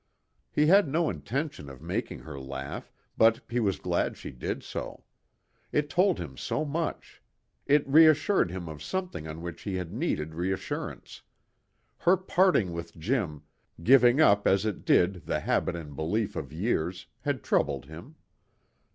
[0.51, 5.03] He had no intention of making her laugh, but he was glad she did so.
[5.71, 7.21] It told him so much.
[7.67, 11.21] It reassured him of something on which he had needed reassurance.
[11.99, 13.43] Her parting with Jim,
[13.83, 18.15] giving up as it did the habit and belief of years, had troubled him.